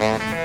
[0.00, 0.39] Bye.